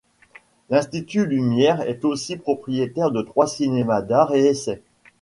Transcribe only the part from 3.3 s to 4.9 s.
cinémas d'art et essai.